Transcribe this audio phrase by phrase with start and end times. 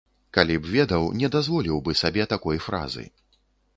[0.37, 3.05] Калі б ведаў, не дазволіў бы сабе такой фразы.